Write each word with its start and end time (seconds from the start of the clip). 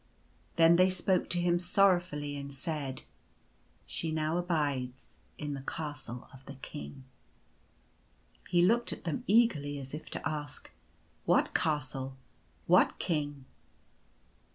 Then 0.55 0.77
they 0.77 0.89
spoke 0.89 1.29
to 1.29 1.39
him 1.39 1.59
sorrowfully 1.59 2.35
and 2.35 2.51
said:" 2.51 3.03
She 3.85 4.11
now 4.11 4.37
abides 4.37 5.17
in 5.37 5.53
the 5.53 5.61
Castle 5.61 6.27
of 6.33 6.43
the 6.47 6.55
King." 6.55 7.03
He 8.49 8.65
looked 8.65 8.91
at 8.91 9.03
them 9.03 9.23
eagerly, 9.27 9.77
as 9.77 9.93
if 9.93 10.09
to 10.09 10.27
ask:" 10.27 10.71
What 11.27 11.53
castle? 11.53 12.17
What 12.65 12.97
king 12.97 13.45